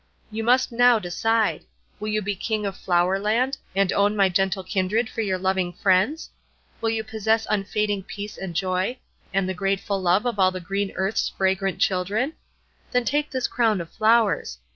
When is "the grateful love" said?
9.47-10.25